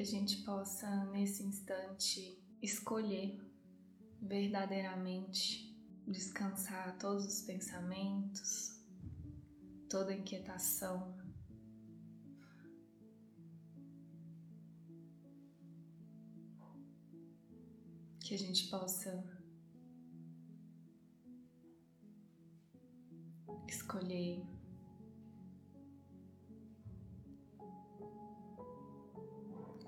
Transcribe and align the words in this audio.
que 0.00 0.02
a 0.02 0.06
gente 0.06 0.38
possa, 0.44 1.04
nesse 1.12 1.42
instante, 1.42 2.42
escolher 2.62 3.38
verdadeiramente 4.22 5.78
descansar 6.06 6.96
todos 6.98 7.26
os 7.26 7.42
pensamentos, 7.42 8.80
toda 9.90 10.14
inquietação. 10.14 11.14
Que 18.20 18.34
a 18.34 18.38
gente 18.38 18.70
possa 18.70 19.22
escolher 23.68 24.42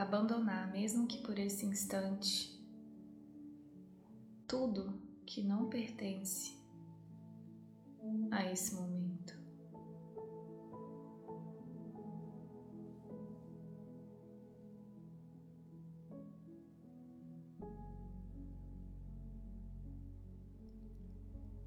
abandonar, 0.00 0.72
mesmo 0.72 1.06
que 1.06 1.18
por 1.18 1.38
esse 1.38 1.66
instante, 1.66 2.58
tudo 4.48 4.98
que 5.26 5.42
não 5.42 5.68
pertence 5.68 6.58
a 8.30 8.50
esse 8.50 8.74
momento. 8.74 9.38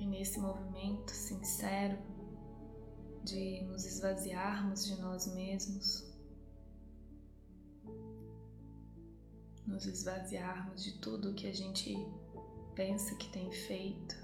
E 0.00 0.06
nesse 0.06 0.40
movimento 0.40 1.10
sincero 1.10 1.98
de 3.22 3.62
nos 3.64 3.84
esvaziarmos 3.84 4.86
de 4.86 5.00
nós 5.00 5.26
mesmos, 5.34 6.13
nos 9.74 9.86
esvaziarmos 9.86 10.84
de 10.84 10.92
tudo 11.00 11.34
que 11.34 11.48
a 11.48 11.52
gente 11.52 11.96
pensa 12.76 13.12
que 13.16 13.28
tem 13.30 13.50
feito. 13.50 14.14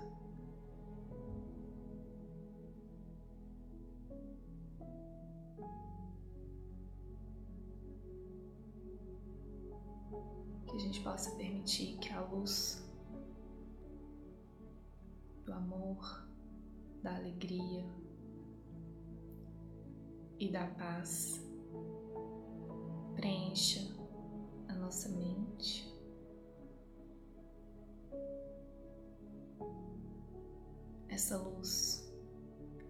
Que 10.68 10.76
a 10.76 10.78
gente 10.78 11.00
possa 11.00 11.32
permitir 11.32 11.98
que 11.98 12.10
a 12.10 12.20
luz 12.20 12.88
do 15.44 15.52
amor, 15.52 16.28
da 17.02 17.16
alegria 17.16 17.84
e 20.38 20.48
da 20.48 20.68
paz 20.68 21.44
preencha 23.16 23.99
nossa 24.80 25.08
mente. 25.10 25.88
Essa 31.08 31.36
luz 31.36 32.10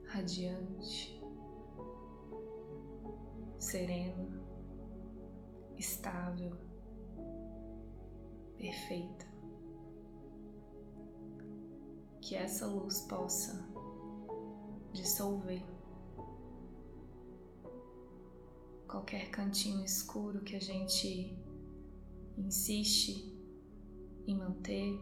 radiante, 0.04 1.20
serena, 3.58 4.40
estável, 5.76 6.56
perfeita. 8.56 9.26
Que 12.20 12.36
essa 12.36 12.66
luz 12.66 13.00
possa 13.02 13.68
dissolver 14.92 15.64
qualquer 18.86 19.30
cantinho 19.30 19.84
escuro 19.84 20.42
que 20.42 20.54
a 20.56 20.60
gente 20.60 21.36
insiste 22.40 23.32
em 24.26 24.36
manter. 24.36 25.00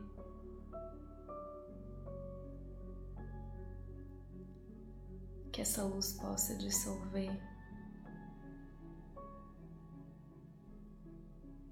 Que 5.53 5.63
essa 5.63 5.83
luz 5.83 6.13
possa 6.13 6.57
dissolver 6.57 7.31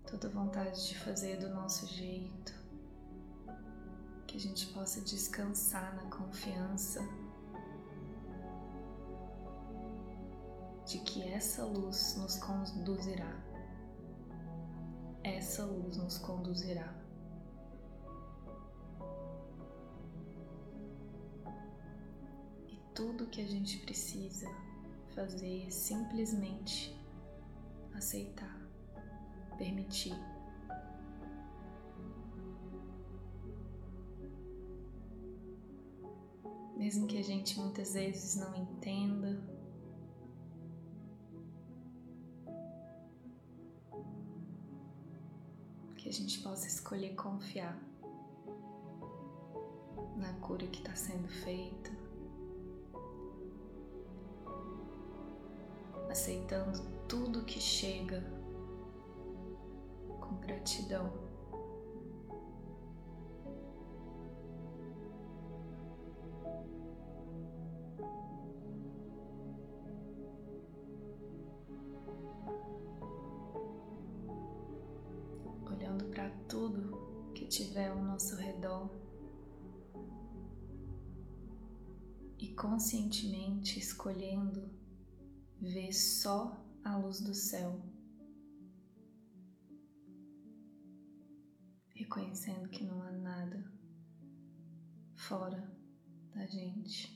toda 0.06 0.28
vontade 0.28 0.88
de 0.88 0.98
fazer 0.98 1.36
do 1.38 1.50
nosso 1.50 1.86
jeito, 1.86 2.52
que 4.26 4.36
a 4.36 4.40
gente 4.40 4.66
possa 4.68 5.00
descansar 5.02 5.94
na 5.96 6.10
confiança 6.10 7.00
de 10.86 10.98
que 11.00 11.22
essa 11.22 11.64
luz 11.64 12.16
nos 12.16 12.36
conduzirá 12.38 13.55
essa 15.36 15.64
luz 15.64 15.96
nos 15.96 16.18
conduzirá. 16.18 16.94
E 22.66 22.80
tudo 22.94 23.26
que 23.26 23.42
a 23.42 23.46
gente 23.46 23.78
precisa 23.80 24.48
fazer 25.14 25.66
é 25.66 25.70
simplesmente 25.70 26.98
aceitar, 27.94 28.60
permitir. 29.58 30.14
Mesmo 36.76 37.06
que 37.06 37.18
a 37.18 37.22
gente 37.22 37.58
muitas 37.58 37.94
vezes 37.94 38.36
não 38.36 38.54
entenda, 38.54 39.55
que 46.06 46.10
a 46.10 46.12
gente 46.12 46.38
possa 46.38 46.68
escolher 46.68 47.16
confiar 47.16 47.76
na 50.16 50.32
cura 50.34 50.64
que 50.68 50.78
está 50.78 50.94
sendo 50.94 51.26
feita, 51.26 51.90
aceitando 56.08 56.80
tudo 57.08 57.44
que 57.44 57.58
chega 57.58 58.22
com 60.20 60.36
gratidão. 60.36 61.25
Tudo 76.66 77.32
que 77.32 77.46
tiver 77.46 77.90
ao 77.90 78.02
nosso 78.02 78.34
redor 78.34 78.90
e 82.38 82.52
conscientemente 82.54 83.78
escolhendo 83.78 84.68
ver 85.60 85.92
só 85.92 86.60
a 86.82 86.96
luz 86.96 87.20
do 87.20 87.34
céu, 87.34 87.80
reconhecendo 91.94 92.68
que 92.68 92.84
não 92.84 93.00
há 93.02 93.12
nada 93.12 93.72
fora 95.14 95.72
da 96.34 96.46
gente. 96.46 97.15